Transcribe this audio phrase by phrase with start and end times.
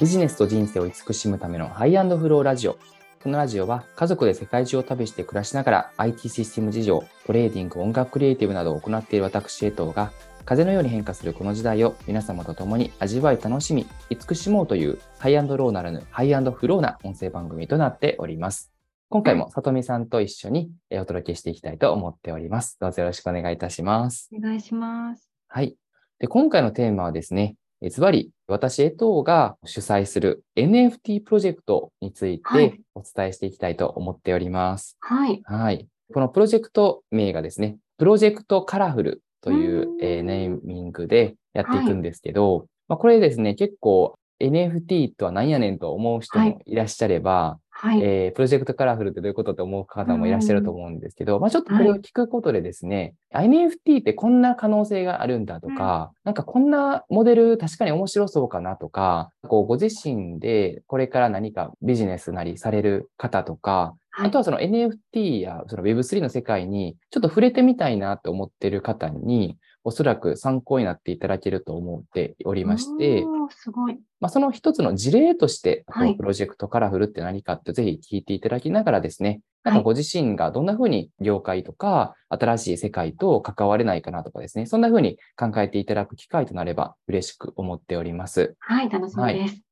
[0.00, 2.78] ビジネスと人生を慈しむための High and Flow ラジオ。
[3.22, 10.10] このラジオは家族で世界中を旅して暮らしながら IT システム事業、トレーディング、音楽クリエイティブなどを行っている私、江藤が
[10.44, 18.72] 風のように変化するこの時代を皆様と共に味わい楽しみ、慈しもうという High and Low ならぬ High and Flow な音声番組となっております。
[19.10, 22.78] 今回もさとみさんと一緒にお届けしていきたいと思っております。
[22.80, 24.28] どうぞよろしくお願いいたします。
[24.36, 25.30] お願いします。
[25.46, 25.76] はい。
[26.18, 27.54] で今回のテーマはですね、
[27.90, 34.96] ズバリ、私、江藤が主催する NFT プロジェクトについてお伝えしていきたいと思っております。
[35.00, 35.42] はい。
[35.44, 35.88] はい。
[36.12, 73.98] このプロジェクト名がですね、プロジェクトカラフルという、えー、ネーミングでやっていくんですけど、はい、まあ、これですね、結構 NFT とは何やねんと思う人もいらっしゃれば、はい、えー、プロジェクトカラフルってどういうことって思う方もいらっしゃると思うんですけど、まあちょっとこれを聞くことでですね、はい、NFT ってこんな可能性があるんだとか、うん、なんかこんなモデル確かに面白そうかなとか、こうご自身でこれから何かビジネスなりされる方とか、あとはその NFT やその Web3 の世界にちょっと触れてみたいなと思っている方に、おそらく参考になっていただけると思っておりまして、すごい。
[74.20, 88.56] まあ、その一つの事例として、このプロジェクトカラフルって何かってぜひ聞いていただきながらですね、なんかご自身がどんな風に業界とか新しい世界と関われないかなとかですね、そんな風に考えていただく機会となれば嬉しく思っております。
[88.60, 89.52] はい、楽しみです。
[89.54, 89.64] はい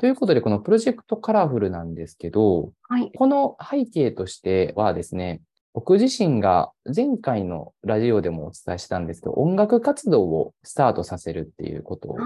[0.00, 5.42] ということで、このプロジェクトカラフルなんですけど、はい、この背景としてはですね、
[5.78, 12.16] 僕自身が前回のラジオでもお伝えしたんですけど、音楽活動をスタートさせるっていうことを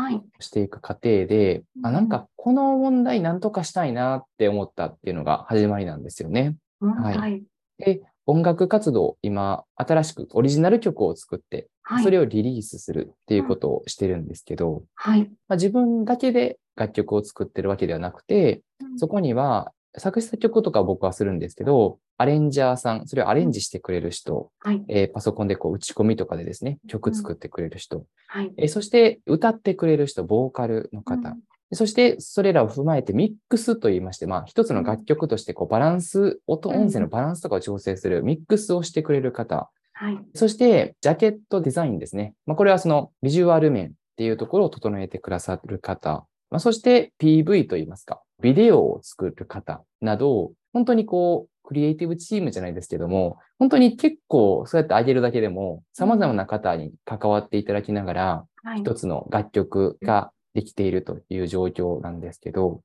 [0.41, 6.57] していく過程で、はい、あなんかこの問題なんとかしたいなって思ったっていうのが始まりなんですよね。
[6.81, 7.43] うん、はい。
[7.77, 11.69] で、音楽活動、今、新しくオリジナル曲を作って、
[12.03, 15.25] それをリリースするっていうことをしてるんですけど、はい。
[15.25, 18.63] まあ、自分だけで楽曲を作ってるわけではなくて、
[18.97, 28.05] そこには作詞作曲とか僕はするんですけど、アレンジャーさん、それをアレンジしてくれる人、はい、えー、パソコンでこう打ち込みとかでですね、曲作ってくれる人、うん。
[28.29, 42.35] はい、えー、そして歌ってくれる人、ボーカルの方、うん、そしてそれらを踏まえてミックスと言いまして、まあ一つの楽曲としてこうバランス、音、音声のバランスとかを調整するミックスをしてくれる方、はい、そしてジャケットデザインですね。
[42.47, 58.45] まあ、これはそのビジュアル面っていうところを整えてくださる方、まあ、そして PV と言いますか、ビデオを作る方など、本当にこう、クリエイティブチームじゃないですけども、本当に結構そうやってあげるだけでも、様々な方に関わっていただきながら、
[58.77, 62.83] 一つの楽曲ができているという状況なんですけど、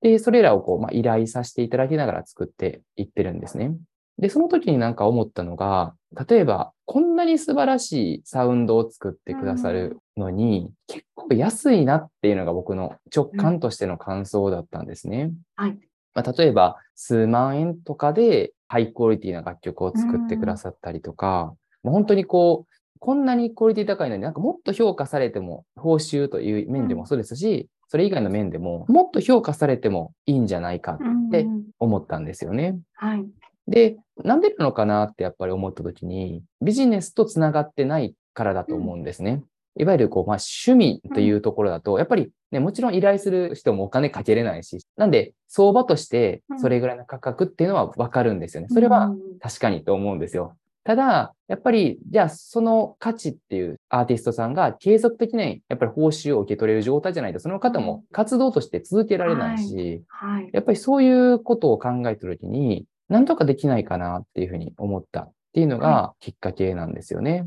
[0.00, 3.76] で、それらをこう、まあ、依頼させていただきながら作っていってるんですね。
[4.18, 5.94] で、その時になんか思ったのが、
[6.28, 15.32] 例えば、こんなに素晴らしいサウンドを作ってくださるのに、うん、結構安いなっていうのが僕の直感としての感想だったんですね。
[15.58, 15.78] うん、はい。
[16.14, 31.46] まあ、例えば、数万円とかでハイクオリティな楽曲を作ってくださったりとか、うん、本当にこう、こんなにクオリティ高いのになんかもっと評価されても、報酬という面でもそうですし、それ以外の面でも、もっと評価されてもいいんじゃないかって
[31.78, 32.78] 思ったんですよね。
[32.94, 33.26] はい。
[33.72, 39.02] で、なんでなのかなってやっぱり思った時に、ビジネスと繋がってないからだと思うん。
[39.02, 39.42] ですね。
[39.76, 48.68] いわゆるこう、まあ、趣味というところだと、やっぱりね、もちろん依頼する人もお金かけれないし、なんで、相場としてそれぐらいの価格っていうのはわかるんですよね。
[48.70, 50.54] それは確かにと思うんですよ。
[50.84, 60.42] ただ、やっぱり、じゃあその価値っていうアーティストさんが継続的にやっぱり報酬を受け取れる状態じゃないと、その方も活動として続けられないし、はい。
[60.42, 67.46] はい、やっぱりそういうことを考えてるときに、なんとかできないかなっていうふうに思ったっていうのがきっかけなんですよね。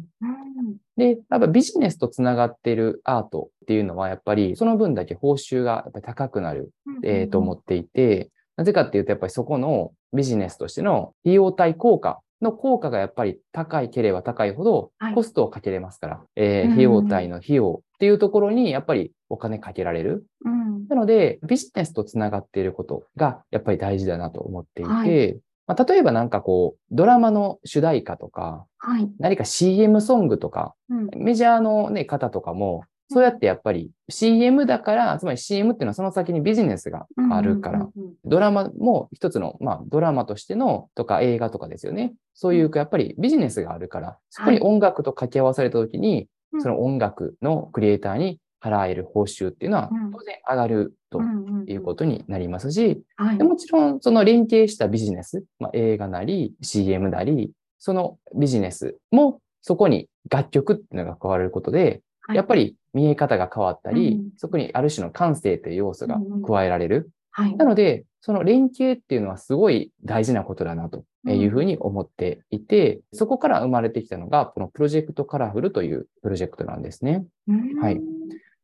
[0.96, 6.72] で、やっぱビジネスとつながっているアートっていうのは、やっぱりその分だけ報酬がやっぱり高くなる、
[7.04, 20.26] えー、と思っていて、なぜかっていうと、やっぱりそこのビジネスとしての費用対効果の効果がやっぱり高いければ高いほどコストをかけれますから、はい、えー、費用対の費用っていうところにやっぱりお金かけられる。
[20.46, 37.88] うん、なので、ビジネスとつながっていることがやっぱり大事だなと思っていて、はい、まあ、例えばなんかこう、ドラマの主題歌とか、はい、何か CM ソングとか、うん、メジャーの、ね、方とかも、そうやってやっぱり CM だから、つまり CM っていうのはその先にビジネスがあるから、
[38.24, 42.16] ドラマも一つの、まあドラマとしてのとか映画とかですよね。
[42.34, 46.28] そういうやっぱりビジネスがあるから、そこに音楽と掛け合わされた時に、
[46.60, 51.22] その音楽のクリエイターに払える報酬っていうのは当然上がると
[51.68, 53.04] いうことになりますし、
[53.40, 67.12] もちろんその連携したビジネス、まあ、映画なり CM なり、そのビジネスもそこに楽曲っていうのが加わることで、はいやっぱり見え方が変わったり、うんそこにある種の感性という要素が加えられる。
[67.30, 67.56] はい。
[67.56, 77.26] なので、その連携っていうのはすごい大事なことだなというふうに思っていて、そこから生まれてきたのが、このプロジェクトカラフルというプロジェクトなんですね。
[77.48, 78.02] うんはい。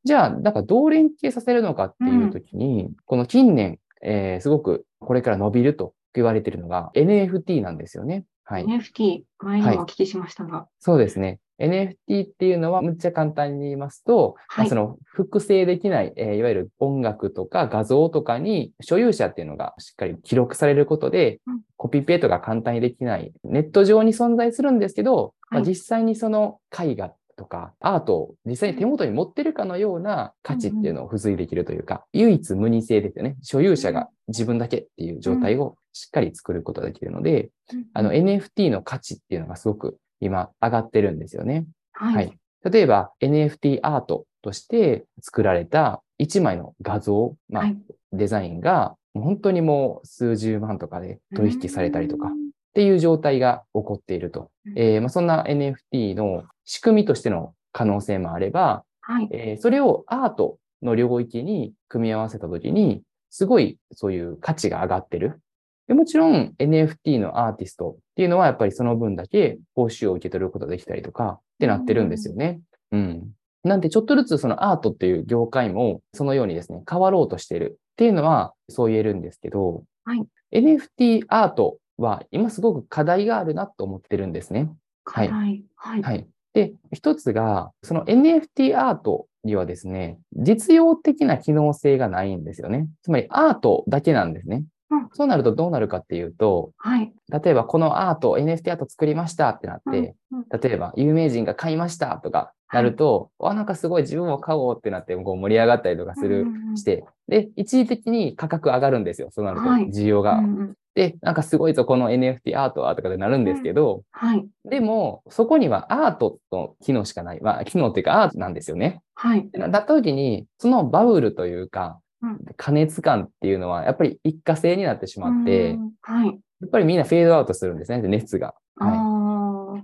[0.04, 8.26] じゃあ、なんかどう連携させるのかっていうときに、この近年、えーすごくこれから伸びると言われているのが NFT なんですよね。
[8.44, 8.66] はい。
[8.66, 10.68] NFT、前にもお聞きしましたが。
[10.80, 11.40] そうですね。
[11.60, 33.36] NFT っていうのは、むっちゃ簡単に言いますと、はいまあその複製できない、えーいわゆる音楽とか画像とかに所有者っていうのがしっかり記録されることで、うんコピペートが簡単にできない、ネット上に存在するんですけど、まあはい実際にその絵画とかアートを実際に手元に持ってるかのような価値っていうのを付随できるというか、唯一無二性ですよね。
[33.42, 37.50] 所有者が自分だけっていう状態をしっかり作ることができるので、
[37.94, 41.66] あの NFT の価値っていうのがすごく今上がってるんですよね。
[41.94, 42.38] ははい。
[42.64, 47.78] 例えば NFT アートとして作られた1枚の画像、まあはい
[48.14, 52.32] デザインが本当にもう数十万とかで取引されたりとか
[52.72, 54.50] っていう状態が起こっていると。
[54.66, 59.30] うんえーまあ、そんな NFT の仕組みとしての可能性もあれば、はい。
[59.32, 65.42] えーそれをアートの領域に組み合わせたときに、すごいそういう価値が上がってる。
[65.88, 72.62] でもちろん NFT のアーティストっていうのはやっぱりその分だけ報酬を受け取ることができたりとかってなってるんですよね。
[72.92, 73.32] うん。
[73.64, 84.60] なんでちょっとずつそのアートっていう業界もそのようにですね、変わろうとしてるっていうのはそう言えるんですけど、はい NFT アートは今すごく課題があるなと思ってるんですね。
[84.62, 84.70] はい
[85.04, 85.64] 課題。
[85.76, 86.02] はい。
[86.02, 86.28] はい。
[86.54, 92.88] で、一つが、その NFT アートにはですね、実用的な機能性がないんですよね。
[93.02, 94.58] つまりアートだけなんですね。
[94.90, 97.14] うんそうなるとどうなるかっていうと、はい。
[97.30, 109.30] 例えばこのアート、NFT アート作りましたってなって、うん例えば有名人が買いましたとかなると、あ、なんかすごい自分も買おうってなってこう盛り上がったりとかする、うんうんうんして、で、一時的に価格上がるんですよ。
[109.32, 110.40] そうなると、はい需要が。
[110.40, 114.46] うんうんで、なんかすごいぞ、この NFT アートはとかでなるんですけど、はい。
[114.66, 117.40] でも、そこにはアートの機能しかない。
[117.40, 119.02] まあ、機能っていうかアートなんですよね。
[119.16, 119.50] はい。
[119.54, 126.28] なだった時に、そのバブルというかうん、加熱感っていうのは、やっぱり一過性になってしまってう、んはい。
[126.28, 126.34] や
[126.68, 128.54] っぱりみんなフェードアウトするんですね、熱が。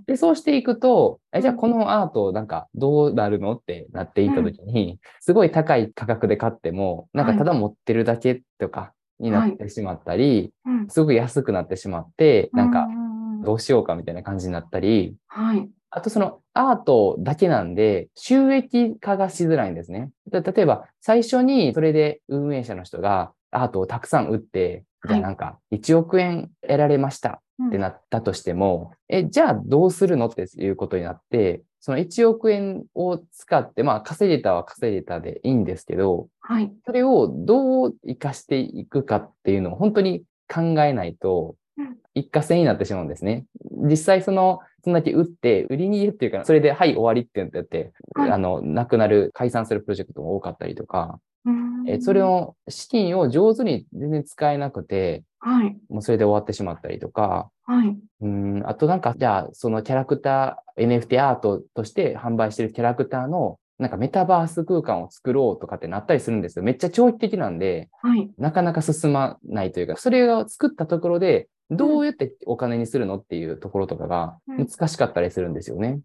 [0.06, 10.88] で、そうしていくと、え、じゃあうんこのアート、なんかどうなるのってなっていった時に、すごい高い価格で買っても、なんかただ持ってるだけとかになってしまったり、うん。
[10.88, 13.42] すごく安くなってしまって、なんかううん。
[13.42, 15.68] どうしようかみたいな感じになったり、はい。
[15.90, 20.10] あとそのアートだけなんで収益化がしづらいんですね。
[20.30, 36.72] で例えば最初にそれで運営者の人がアートをたくさん売って、じゃあはいなんか1億円得られましたってなったとしても、え、じゃあどうするのっていうことになって、その1億円を使って、まあ稼げたは稼げたでいいんですけど、はい。
[36.84, 41.67] それをどう活かしていくかっていうのを本当に考えないとうん、
[42.14, 43.46] 一過性になってしまうんですね。
[43.70, 52.22] 実際その、そんだけ売って、売りに入れっていうか、それで、はい、終わりって言って、はいあの、なくなる、解散するプロジェクトも多かったりとか、うんえそれ。
[52.22, 55.76] を、資金を上手に全然使えなくて、はい。
[55.88, 57.96] もうそれで終わってしまったりとか、はい。
[58.20, 66.64] うん、あとなんか、じゃあ、そのキャラクター、NFT アートとして販売してるキャラクターの、なんかメタバース空間を作ろうとかってなったりするんですよ。
[66.64, 68.28] めっちゃ長期的なんで、はい。
[68.36, 76.00] なかなか進まないというか、それを作ったところで、どうやってお金にするのっていうところとかがうん難しかったりするんですよね。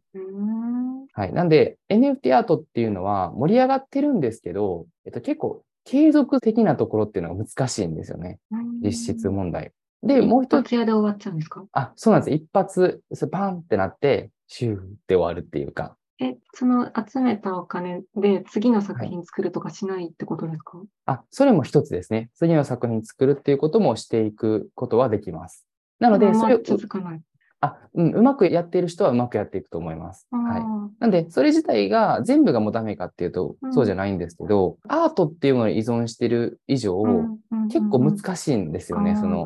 [1.14, 1.34] はい。
[1.34, 8.40] なんで、NFT アートっていうのは盛り上がってるんですけど、えっと、結構継続的なところっていうのが難しいんですよね。
[8.84, 9.72] 実質問題。
[10.02, 11.66] で、もう一つ、屋で終わっちゃうんですか？
[11.72, 12.34] あ、そうなんです。
[12.36, 13.02] 一発、
[13.32, 15.96] バンってなって、シューって終わるっていうか。
[16.24, 20.82] え、その集めたお金で次の作品作るとかしないってことですか？
[21.06, 22.30] あ、それも一つですね。
[22.34, 25.68] 次の作品作るっていうこともしていくことはできます。
[26.00, 27.22] なので、それを、続かない。
[27.64, 30.28] あ、うん、うまくやっている人はうまくやっていくと思います。
[30.32, 30.62] はい。
[30.62, 39.16] あなんで、それ自体が全部がもうダメかっていうとう、んそうじゃないんですけど、アートっていうものに依存してる以上、ーうんうんうん結構難しいんですよね。
[39.16, 39.46] その。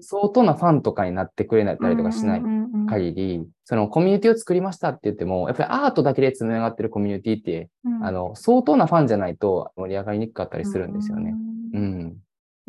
[0.00, 11.34] 相当なファンとかになってくれたりとかしないうんうんうん限り、そのコミュニティを作りましたって言っても、やっぱりアートだけで繋がってるコミュニティって、うんあの、相当なファンじゃないと盛り上がりにくかったりするんですよね。
[11.74, 12.16] ううんん。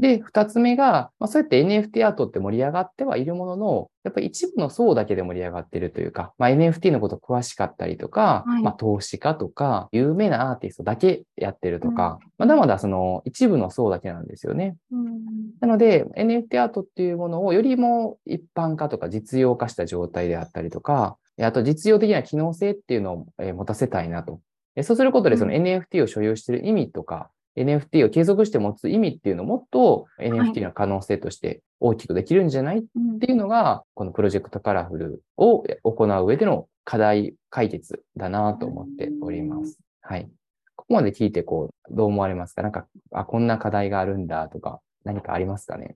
[0.04, 8.64] で、二つ目が、まあ、そうやって NFT アートって盛り上がってはいるものの、やっぱり一部の層だけで盛り上がってるというか、まあ、NFT のこと詳しかったりとか、はい。
[8.64, 14.76] まあ、投資家とか、有名なアーティストだけやってるとか、まだまだその一部の層だけなんですよね。
[14.92, 15.24] うん
[15.62, 24.42] なので、NFT アートっていうものをよりも一般化とか実用化した状態であったりとか、あと実用的な機能性っていうのをえー持たせたいなと。
[24.76, 25.40] えそうすることで、うん。
[25.40, 39.80] その NFT を所有している意味とか、NFT を継続して持つ意味っていうのをもっと NFT の可能性として大きくできるんじゃないっうんていうのが、このプロジェクトカラフルを行う上での課題解決だなと思っております。
[40.02, 40.30] はい。
[40.76, 42.64] ここまで聞いて、こう、どう思われますか？
[42.64, 45.96] なんか、あ、こんな課題があるんだとか、何かありますかね？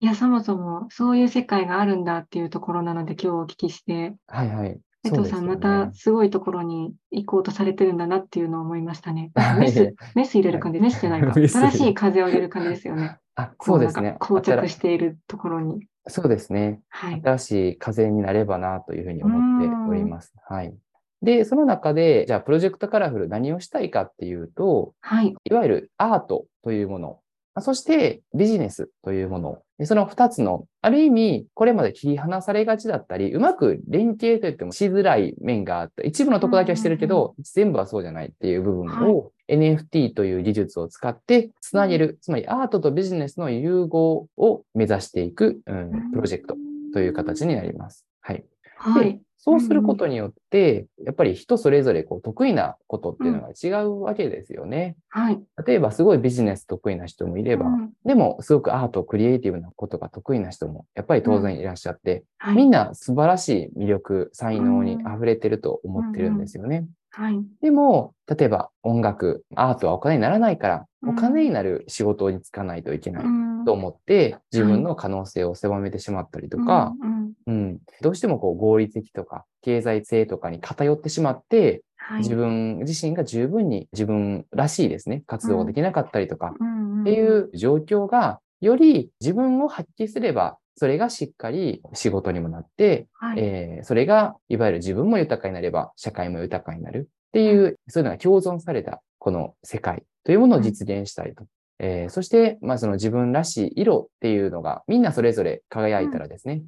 [0.00, 4.78] いや、そもそもそういう世界があるんだっていうところなので、今日お聞きして、はいはい。
[5.04, 9.30] 江藤さん、またすごいところに行こうとされてるんだなっていうのを思いましたね。
[9.36, 11.32] はいメス、メス入れる感じ、メスじゃないか。
[11.32, 13.18] 新しい風を入れる感じですよね。
[13.36, 14.16] あ、そうですね。
[14.18, 15.86] か膠着しているところに。
[16.06, 16.80] そうですね。
[16.88, 17.20] はい。
[17.22, 20.34] 新しい風になればなというふうに思っております。
[20.46, 20.74] はい。
[21.22, 25.34] で、その中で、じゃあ、プロジェクトカラフル何をしたいかっていうと、はい。
[25.42, 27.23] いわゆるアートというもの、あ
[27.60, 36.02] そしてビジネスというもの、でその二つの、ある意味、これまで切り離されがちだったり、うまく連携といってもしづらい面があった。
[36.02, 46.56] 一部のとこだけはしてるけど、全部はそうじゃないっていう部分を、NFT という技術を使ってつなげる、つまりアートとビジネスの融合を目指していく、うん、プロジェクト
[46.92, 48.06] という形になります。
[48.20, 48.44] はい。
[48.76, 49.20] はい。
[49.38, 54.96] そうすることによって、やっぱり人それぞれこう得意なことっていうのが違うわけですよね。
[55.10, 55.40] はい。
[55.66, 62.56] 例えばすごいビジネス得意な人もいれば、うんでもすごくアート、クリエイティブなことが得意な人もやっぱり当然いらっしゃって、はい。
[62.56, 66.86] みんな素晴らしい魅力、才能に溢れてると思ってるんですよね。
[67.10, 67.38] はい。
[67.60, 77.13] でも、例えば音楽、アートはお金にならないから、うんお金になる仕事に就かないといけないうんと思って、自分の可能性を狭めてしまったりとか、うん
[77.46, 82.18] うんうん、どうしてもこう合理的とか経済性とかに偏ってしまって、はい。
[82.18, 86.54] 自分自身が十分に自分らしいですね、活動ができなかったりとか、
[87.02, 93.38] っていう状況が、より自分を発揮すれば、それがしっかり仕事にもなって、はい。
[93.40, 101.44] えーそれがいわゆる自分も豊かになれば、社会も豊かになるっていう、そういうのが共存されたこの世界というものを実現したいと。
[101.78, 106.62] えーそして、まあ、その自分らしい色っていうのが、みんなそれぞれ輝いたらですね、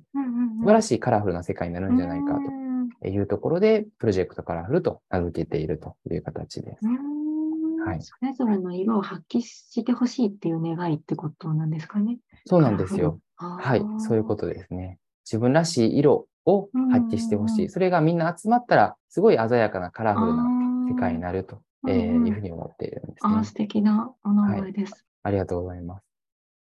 [0.60, 2.88] 素晴らしいカラフルな世界になるんじゃないかうん。
[3.00, 6.86] というところで、プロジェクトカラフルと名付けているという形です。
[7.84, 8.02] はい。
[8.02, 12.18] それぞれの色を発揮してほしいっていう願いってことなんですかね。
[12.46, 13.20] そうなんですよ。
[13.36, 14.98] ははい、そういうことですね。
[15.24, 17.68] 自分らしい色を発揮してほしい。
[17.68, 23.44] それがみんな集まったら、すごい鮮やかなカラフルなな世界になると、うんえーうんいうふうに思っているんですねあー。
[23.44, 25.04] 素敵なお名前です。
[25.22, 26.04] ありがとうございます。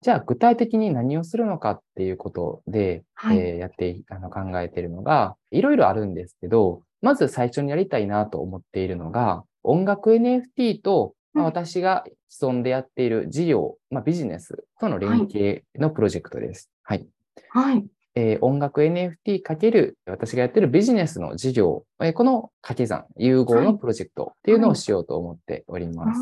[0.01, 16.69] じゃあ、具体的に何をするのかっていうことで、はいえーやっていあの考えているのが、いろいろあるんですけど、まず最初にやりたいなと思っているのが、音楽 NFT と、まあうん私が既存でやっている事業、まあ、ビジネスとの連携のプロジェクトです。
[16.83, 17.07] はい。
[17.49, 17.85] はい。
[18.15, 26.21] えー音楽 NFT かける私がやってるビジネスの事業、えーこの掛け算、融合のプロジェクトっていうのをしようと思っております。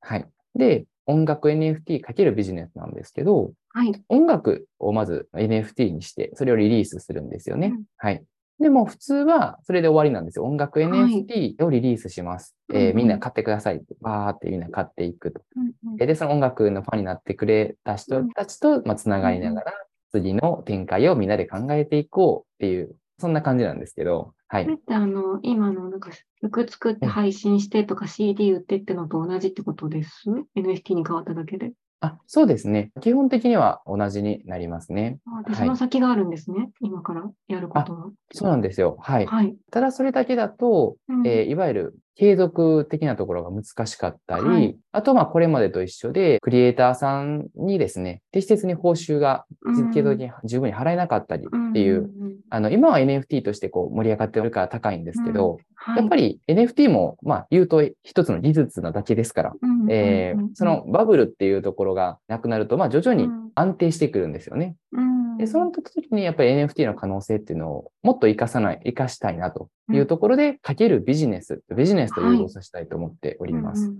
[0.00, 0.28] はい。
[0.54, 3.92] で、音楽 NFT かけるビジネスなんですけど、はい。
[4.08, 7.68] 音楽をまず NFT にして、それをリリースするんですよね。
[7.68, 8.22] うんはい。
[8.60, 10.44] でも普通はそれで終わりなんですよ。
[10.44, 12.54] 音楽い NFT をリリースします。
[12.72, 13.94] えーうんうんみんな買ってくださいって。
[14.02, 15.40] バーってみんな買っていくと。
[15.56, 19.72] うんうんで、その音楽のファンになってくれた人たちと、まあ、つながりながら、
[20.10, 24.76] 次の展開をみんなで考えていこうっていう、そんな感じなんですけど、はいこれ。
[24.76, 30.24] ってあの、今のなんか曲作って配信してとか CD 売ってってのと同じってことです
[30.56, 31.72] ?NFT に変わっただけで？
[32.02, 32.92] あ、そうですね。
[33.02, 35.18] 基本的には同じになりますね。
[35.26, 36.70] あで、はいその先があるんですね？
[36.80, 38.10] 今からやることは。
[38.32, 38.96] そうなんですよ。
[39.00, 39.26] はい。
[39.26, 39.54] はい。
[39.70, 44.76] ただそれだけだと、うんえーいわゆる継続的なところが難しかったり、はい。
[44.92, 49.90] あとまあこれまでと一緒で、クリエイターさんにですね、適切に報酬がうん。
[49.92, 52.10] 継続的に十分に払えなかったりっていう、んんん。
[52.50, 63.50] あの、今は NFT としてこう盛り上がってるから高いんですけど、はい、やっぱり NFT も、まあ言うと一つの技術なだけですから、うんうんうんえーそのバブルっていうところがなくなると、まあ徐々にうん。
[63.54, 64.76] 安定してくるんですよね。
[64.92, 65.09] うん
[65.40, 73.90] で、その時にやっぱり NFT の可能性っていうのをもっと活かさない、活かしたいなというところで、かけるビジネス、ビジネスと融合させたいと思っております。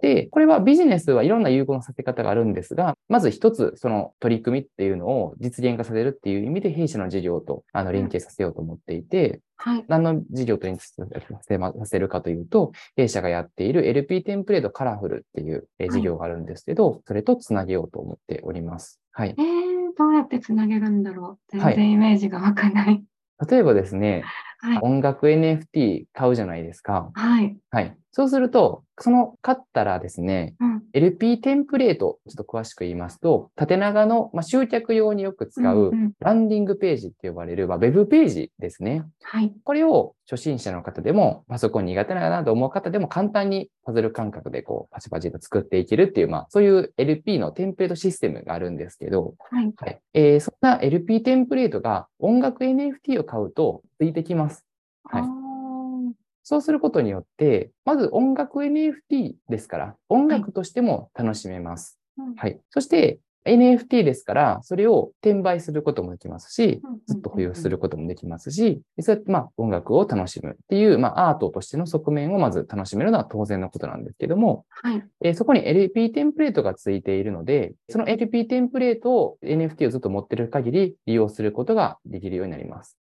[0.00, 9.84] で、これはビジネスはいろんな融合のさせ方があるんですが、まず一つその取り組みっていうのを実現化させるっていう意味で弊社の事業とあの連携させようと思っていて、はい。
[9.88, 11.08] 何の事業と連携
[11.40, 19.00] させるかというと、弊社がやっている LP テンプレートカラフルっていうえー事業があるんですけど、それとつなげようと思っております。
[19.12, 19.42] はいえ。
[19.42, 19.63] ー、
[19.96, 21.58] どうやってつなげるんだろう？
[21.58, 23.02] はい全然イメージがわかんない。
[23.48, 24.24] 例えばですね、
[24.64, 24.78] はい。
[24.80, 27.10] 音楽 NFT 買うじゃないですか。
[27.12, 27.54] はい。
[27.70, 27.94] はい。
[28.12, 30.82] そうすると、その買ったらですね、うん。
[30.92, 35.90] LP テンプレート、ちょっと詳しく言いますと、縦長の、まあ、集客用によく使う
[36.20, 39.04] ランディングページって呼ばれる、まあ、ウェブページですね。
[39.22, 39.52] はい。
[39.64, 49.72] これを初心者の方でも、パソコン苦手だなと思う方でも簡単にパズル感覚でこうパチパチと作っていけるっていう、まあそういう LP のテンプレートシステムがあるんですけど、はい。
[49.76, 50.00] はい。
[50.14, 54.64] えーそんな LP テンプレートが音楽 NFT を買うとついてきます。
[55.04, 55.44] はい
[56.46, 61.98] そうすることによって、まず音楽 NFT ですから、音楽としても楽しめます。
[62.18, 62.60] うんはい。
[62.68, 75.02] そして、NFT ですから、それを転売することもできますしずっと保有することもできますし、そうやってまあ音楽を楽しむっていう、まあアートとしての側面をまず楽しめるのは当然のことなんですけども、はい。
[75.22, 82.96] えーそこに LP テンプレートがついているので、その LP テンプレートを NFT をずっと持っている限り利用することができるようになります。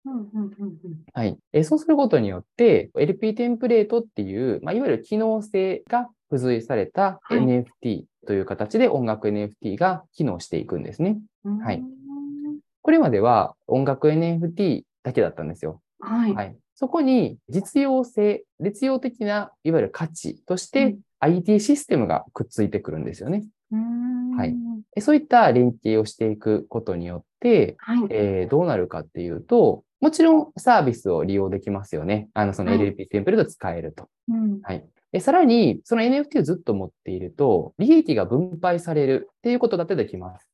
[1.13, 1.37] はい。
[1.53, 11.19] えーそうすることによって、LP テンプレートっていう、まあ、いわゆる機能性が付随されたはい NFT という形で音楽 NFT が機能していくんですね。
[11.63, 11.93] はいうん
[12.83, 15.81] これまでは音楽 NFT だけだったんですよ。
[16.01, 16.33] はい。
[16.33, 16.55] はい。
[16.75, 23.45] そこに実用性、実用的ないわゆる価値としうてん IT システムがくっついてくるんですよね。
[24.35, 24.53] はい
[24.95, 28.07] えそういった連携をしていくことによって、はい。
[28.09, 32.27] えーどうなるかっていうと、もちろんサービスを利用できますよね。
[32.33, 34.09] あの、そのはい LP テンプレート使えると。
[34.29, 34.85] うんはい。
[35.13, 40.49] でさらに、その NFT をずっと持っていると、利益が分配されるっていうことだってできます。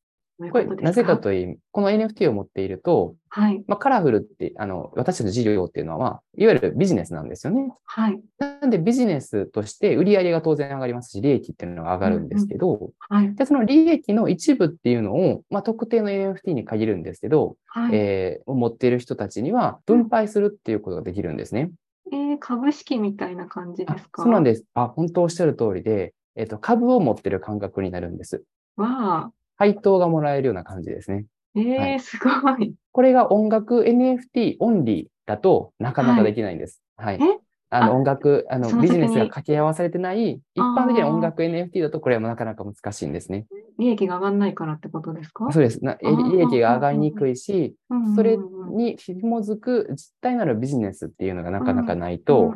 [0.52, 3.64] これ、なぜかという、この NFT を持っていると、はい。
[3.68, 7.74] まあ、カラフルって、あの、私たちの事業っていうのは、いわゆるビジネスなんですよね。
[7.86, 8.20] はい。
[8.38, 13.36] なんでビジネスとして売り上げが当然上がりますし、利益っていうのが上がるんですけど、はい。
[13.36, 17.96] で、その利益の一部っていうのを、まあ、特定の NFT に限るんですけど、はい。
[17.96, 21.72] えー持っている人たちには分配するっていうことができるんですね。
[22.12, 24.24] えー株式みたいな感じあですか？
[24.24, 24.66] そうなんです。
[24.74, 28.44] あ、本当おっしゃる通りで、えっ、と、株を持ってる感覚になるんです。
[28.78, 28.88] わ
[29.28, 29.32] あ。
[29.58, 31.26] 配当がもらえるような感じですね。
[31.56, 32.74] えーはいすごい。
[32.92, 36.82] これが音楽 NFT オンリーだとなかなかできないんです。
[36.96, 37.20] はい。
[37.22, 37.40] え？
[37.72, 43.46] あのあ音楽、あのビジネスが掛け合わされてない、一般的な音楽 NFT だとこれはなかなか難しいんですね。
[43.78, 45.52] 利益が上がらないからってことですか？
[45.52, 45.84] そうです。
[45.84, 47.76] な利益が上がりにくいし、
[48.16, 48.38] それ
[48.72, 52.54] に紐づく実体なるビジネスっていうのがなかなかないと、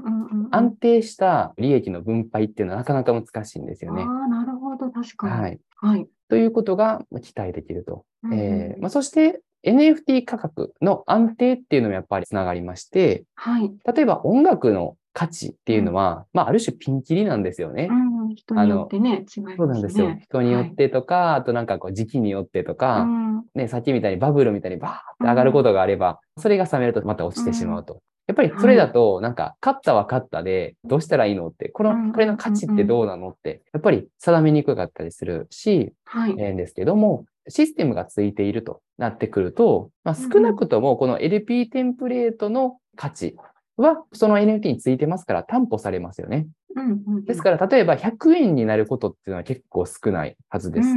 [0.51, 4.05] 安定した利益の分配っていうのはなかなか難しいんですよねあ。
[4.05, 4.89] あ、なるほど。
[4.91, 5.41] 確かに。
[5.41, 5.59] はい。
[5.77, 6.07] はい。
[6.29, 8.05] ということが期待できると。
[8.23, 13.71] うんうんえーまあ、そして NFT 価格の安定っていうのもやっぱりつながりまして、はい。
[13.95, 17.87] 例えば音楽の価値っていうのは、まあ、ある種ピンキリなんですよね。
[17.89, 17.93] う
[18.31, 19.55] ん、人によってね、違いますね。
[19.57, 20.17] そうなんですよ。
[20.19, 28.01] 人によってとか、あとなんかこう時期によってとか、うんね、さっきみたいにバブルみたいにバーって上がることがあれば、それが冷めるとまた落ちてしまうと。
[28.25, 36.35] やっぱりそれだと、なんか、勝ったは勝ったで、どうしたらいいのって、こうんの、これの価値ってどうなのって、やっぱり定めにくかったりするし、はい。
[36.39, 43.35] えーんですけども、システムがついているとなってくると、まあ、少なくともこの LP テンプレートの価値
[43.77, 46.47] は、その NFT についてますから担保されますよね。
[47.25, 50.89] ですから、例えば100円になることっていうのは結構少ないはずです。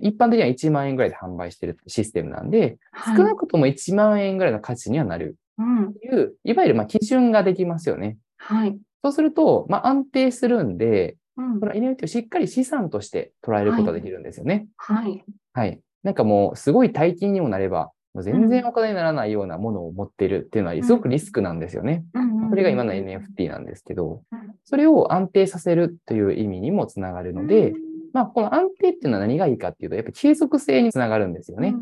[0.00, 8.18] 一般的には1万円ぐらいで販売しているシステムなんで、はい少なくとも1万円ぐらいの価値にはなるうんという、いわゆるまあ基準ができますよね。
[8.36, 8.78] はい。
[9.02, 14.66] そうすると、まあ、安定するんで、うんこの NFT をしっかり資産として捉えることができるんですよね。
[14.76, 15.24] はい。
[15.54, 15.80] はい。
[16.02, 22.04] なんかもう、すごい大金にもなれば、全然お金にならないようなものを持っているっていうのは、すごくリスクなんですよね。
[22.12, 27.72] うんうんうんこれが今の NFT なんですけどうん、それを安定させるという意味にもつながるので、
[28.12, 31.74] まあ、この安定っていうのは何がいいかっていうと、やっぱり継続性につながるんですよね。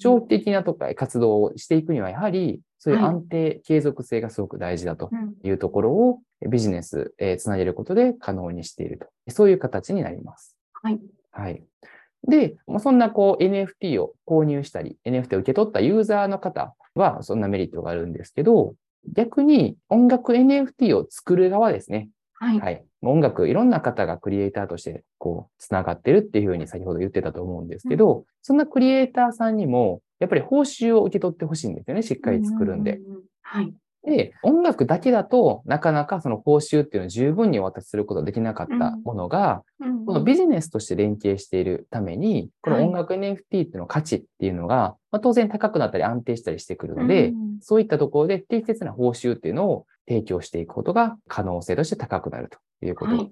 [0.00, 9.06] 長期的なとか活動をしていくには、やはり、そういうはい安定、継続性がすごく大事だとうんいうところをビジネス、えーつなげることで可能にしていると。
[9.28, 10.56] そういう形になります。
[10.82, 11.00] はい。
[11.30, 11.62] はい。
[12.28, 18.74] で、まあそんなこう NFT を購入したり、NFT を受け取ったユーザーの方はそんなメリットがあるんですけど、
[19.12, 22.08] 逆に音楽 NFT を作る側ですね。
[22.34, 22.60] はい。
[22.60, 22.84] はい。
[23.02, 32.02] 音楽、いろんな方がクリエイターとして、こう、つながってるっていうふうに先ほど言ってたと思うんですけど、そんなクリエイターさんにも、やっぱり報酬を受け取ってほしいんですよね。
[32.02, 32.96] しっかり作るんで。
[32.96, 33.22] うううん。
[33.42, 33.74] はい。
[34.04, 53.16] で、音楽だけだとなかなかその報酬っていうのを十分にお渡しすることができなかったものが、うんこのビジネスとして連携しているために、この音楽 NFT っていうの価値っていうのが、まあ、当然高くなったり安定したりしてくるので、うんそういったところで適切な報酬っていうのを提供していくことが可能性として高くなるということ。
[53.16, 53.30] はい。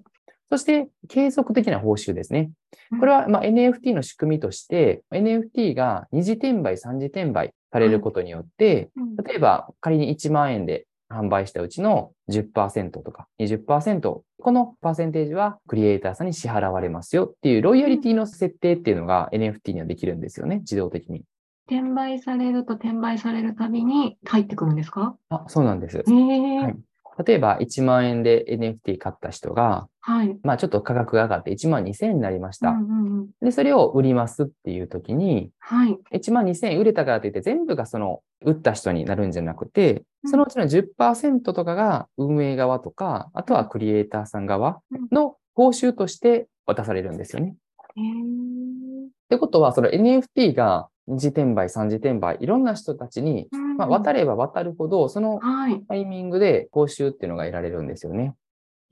[0.50, 2.50] そして、継続的な報酬ですね。
[2.92, 21.24] うんこれはまあ NFT の仕組みとして、NFT が二次転売、三次転売されることによって、うん例えば仮に1万円で販売したうちの10%とか20%、ここのパーセンテージはクリエイターさんに支払われますよっていうロイヤリティの設定っていうのが NFT にはできるんですよね、自動的に。
[21.70, 25.16] 転売されると転売されるたびに入ってくるんですか？
[25.30, 25.98] あ、そうなんです。
[25.98, 26.76] へえはい
[27.24, 30.36] 例えば1万円で NFT 買った人が、はい。
[30.42, 32.70] まあちょっと価格が上がって1万2000円になりました。
[32.70, 35.98] うんうんうんで、それを売りますっていう時に、はい。
[36.12, 44.80] 1万2000円売れたからといって全部がその売った人になるんじゃなくて、うんそのうちの10%とかが運営側とか、あとはクリエイターさん側
[45.12, 47.54] の報酬として渡されるんですよね。
[47.96, 55.80] へえってことは、その NFT が2次転売、3次転売、いろんな人たちに、うんまあ、渡れば渡るほど、そのはい。
[55.88, 58.34] タイミングで報酬っていうのが得られるんですよね。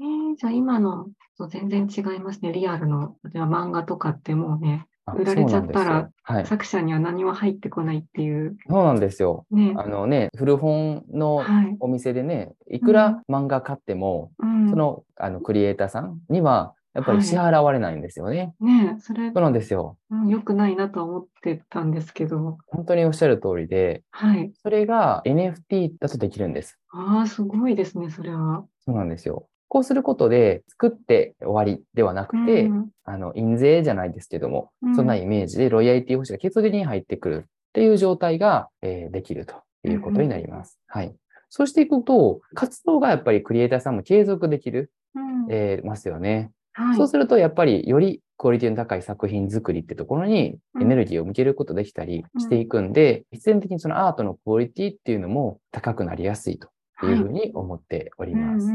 [0.01, 2.53] えー、じゃあ今のと全然違いますね。
[2.53, 6.46] リアルの、例えば漫画とかってもうね、あ売られちゃったらはい。
[6.46, 8.57] 作者には何も入ってこないっていう。
[8.68, 9.44] そうなんですよ。
[9.51, 9.75] ね。
[9.77, 11.77] あのね、古本のはい。
[11.81, 14.70] お店でね、いくら漫画買っても、うん。
[14.70, 18.54] その、あの、クリエイターさんには、やっぱりはい支払われないんですよね。
[18.59, 19.98] ねそれそう、なんですよ。
[20.11, 22.59] うん良くないなとは思ってたんですけど。
[22.68, 24.52] 本当におっしゃる通りで、はい。
[24.62, 26.78] それが NFT だとできるんです。
[26.90, 28.64] ああ、すごいですね、それは。
[28.85, 29.46] そうなんですよ。
[29.68, 40.78] こうすることで、作って終わりではなくて、うんあの、印税じゃないですけども、うんそんなイメージでロイヤリティ報酬が結実に入ってくるっていう状態が、えーできるということになります。
[40.87, 41.14] はい。
[41.50, 46.52] そうしていくと、活動がやっぱりクリエイターさんも継続できる、うんえーますよね。
[46.77, 46.97] はい。
[46.97, 56.69] そうすると、やっぱりよりクオリティの高い作品作りってところにうんエネルギーを向けることできたりしていくんで、必然的にそのアートのクオリティっていうのも高くなりやすいと
[57.07, 58.67] いうふうに思っております。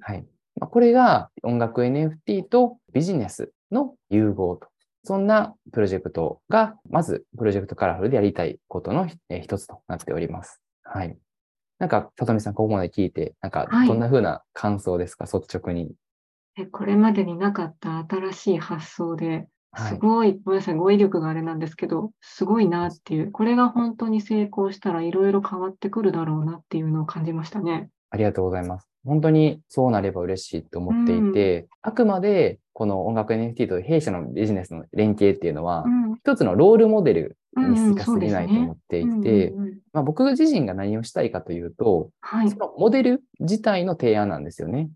[0.00, 0.24] はい。
[0.60, 4.68] まあこれが音楽 NFT とビジネスの融合と。
[5.02, 10.60] そんなプロジェクトが、まずプロジェクトカラフルでやりたいことのえー一つとなっております。
[10.82, 11.16] はい。
[11.78, 15.94] なんか、さとみさん、ここまで聞いて、なんかは、いどんな風な感想ですか、率直に。
[16.56, 27.88] えこれまでになかった新しい発想で、はいすごい、ごめんなさい、語彙力があれなんですけど、すごいなっていう、これが本当に成功したらいろいろ変わってくるだろうなっていうのを感じましたね。
[28.10, 28.88] ありがとうございます。
[29.04, 39.54] 本当にそうなれば嬉しいと思っていて、あくまでこの音楽 NFT と弊社のビジネスの連携っていうのは、うん一つのロールモデルうんうんにしか過ぎないと思っていうんて、
[39.94, 42.58] 僕自身が何をしたいかというと、はいそ。
[42.58, 44.90] のモデル自体の提案なんですよね。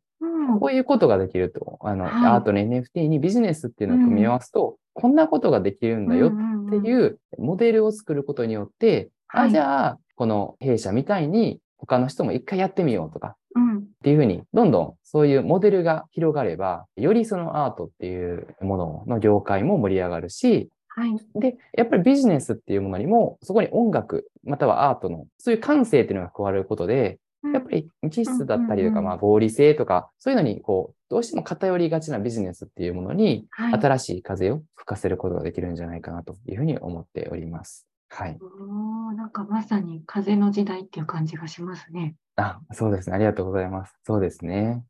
[0.55, 2.13] うんこういうことができると、あの、はい。
[2.27, 6.31] アートの NFT にビジネスっていうのを組み合わすと、こんなことができるんだよっ
[6.71, 9.51] てうんいうモデルを作ることによって、あ、はい。
[9.51, 13.79] じゃあ、この弊社みたいに他の人も一回やってみようとか、うん。
[13.79, 21.17] っていうふうに、どんどんそういうモデルが広がれば、よりそのアートっていうものの業界も盛り上がるし、はい。
[21.35, 27.19] で、やっぱりビジネスっていうものにも、そこに音楽、またはアートの、そういう感性っていうのが加わることで、
[27.53, 33.81] やっぱり気質だったりとか、まあ合理性とか、そういうのに、こう、どうしても偏りがちなビジネスっていうものに、はい。
[33.81, 37.87] 新しい風を吹かせることができるんじゃないかなというふうに思っております。
[38.09, 38.39] はい。
[38.41, 42.17] おーなんかまさに風の時代っていう感じがしますね。
[42.37, 43.17] あ、そうですね。
[43.17, 43.95] ありがとうございます。
[44.05, 44.85] そうですね。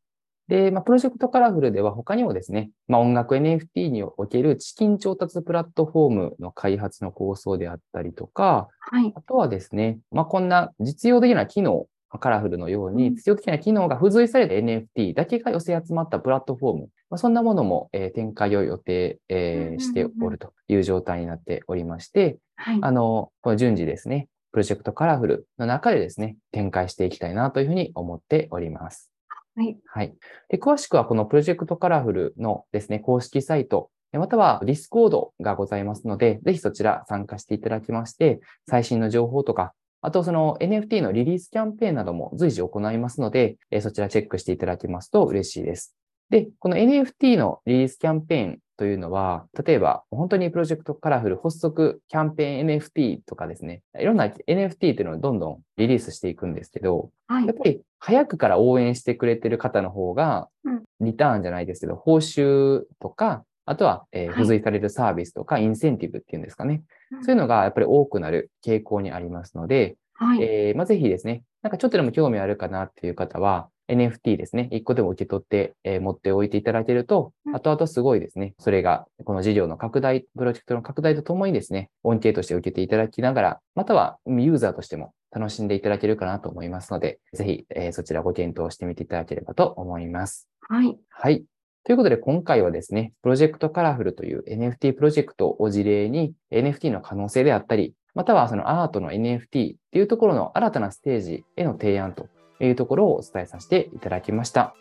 [0.47, 9.11] で、まあ、プロジェクトカラフルでは他にもですね、まあ、音楽 NFT における資金調達プラットフォームの開発の構想であったりとか、はい。
[9.15, 11.87] あとはですね、まあ、こんな実用的な機能、
[12.19, 22.79] カラフルのようにうん実用的な機能が付随された NFT だけが寄せ集まったプラットフォーム、まあ、そんなものも、えー展開を予定、えーしておるという状態になっておりまして、はい。
[22.81, 29.11] あの、この順次ですね、 Project Colorful の中でですね、展開していきたいなというふうに思っております。
[29.55, 29.77] はい。
[29.85, 30.13] はい。
[30.49, 38.39] で、詳しくはこの Project Colorful のですね、公式サイト、または Discord がございますので、ぜひそちら参加していただきまして、
[38.69, 45.95] 最新の情報とか、あとその NFT のリリースキャンペーンなども随時行いますので、えーそちらチェックしていただきますと嬉しいです。
[46.29, 57.55] で、この NFT のリリースキャンペーンというのは、例えば本当にプロジェクトカラフル発足キャンペーン NFT とかですね、いろんな NFT っていうのをどんどんリリースしていくんですけど、はいやっ。
[57.55, 66.83] ぱり早くから応援してくれてる方の方がうん、リターンじゃないですけど、報酬とか、あとは、えーはい付随されるサービスとか、インセンティブっていうんですかね。
[67.11, 70.41] うんそういうのがやっぱり多くなる傾向にありますので、はい。
[70.41, 90.47] えーまあ、ぜひですね、なんかちょっとでも興味あるかなっていう方は、NFT ですね、一個でも受け取って、えー持っておいていただけるとう、ん後々すごいですね、それが、この事業の拡大、プロジェクトの拡大とともにですね、恩恵として受けていただきながら、またはユーザーとしても楽しんでいただけるかなと思いますので、ぜひ、えーそちらご検討してみていただければと思います。
[90.67, 90.97] はい。
[91.09, 91.45] はい。
[91.85, 102.27] ということで、今回はですね、プロジェクトカラフルという NFT プロジェクトを事例に NFT の可能性であったり、またはそのアートの NFT っていうところの新たなステージへの提案と
[102.59, 104.73] いうところをお伝えさせていただきました。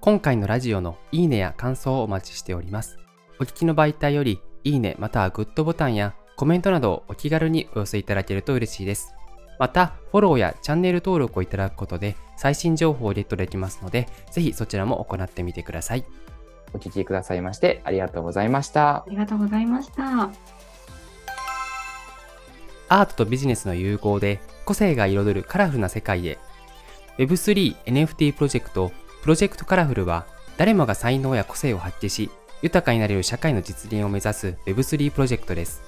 [0.00, 2.98] 今回のラジオのいいねや感想をお待ちしております。
[3.40, 9.16] お聞きの媒体よりいいねまたはグッドボタンやコメントなどをお気軽にお寄せいただけると嬉しいです。
[9.58, 16.04] また、フォローやチャンネル登録をいただくことで最新情報をゲットできますので、ぜひそちらも行ってみてください。
[16.74, 18.96] お聞きくださいましてありがとうございました。
[18.96, 20.30] ありがとうございました。
[22.90, 26.38] アートとビジネスの融合で個性が彩るカラフルな世界へ
[27.18, 30.26] Web3 NFT プロジェクトプロジェクトカラフルは
[30.56, 32.30] 誰もが才能や個性を発揮し
[32.62, 35.82] 豊かになれる社会の実現を目指す Web3 プロジェクトです。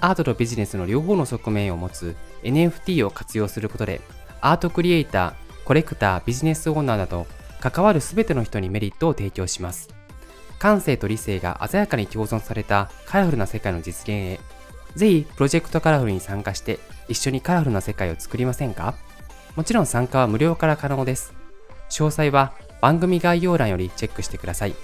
[0.00, 4.00] アートとビジネスの両方の側面を持つ NFT を活用することで
[4.40, 7.26] アートクリエイター、コレクター、ビジネスオーナーなど
[7.60, 9.99] 関わる全ての人にメリットを提供します。
[10.60, 14.40] 感性と理性が鮮やかに共存されたカラフルな世界の実現へ
[14.94, 18.94] ぜひプロジェクトカラフルに参加して一緒にカラフルな世界を作りませんか？
[19.56, 21.32] もちろん参加は無料から可能です。
[21.88, 24.74] 詳細は番組概要欄よりチェックしてください。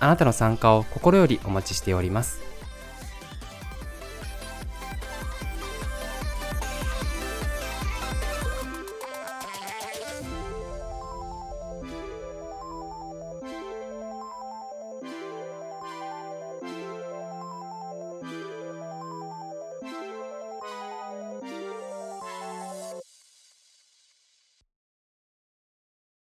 [0.00, 2.40] あなたの参加を心よりお待ちしております。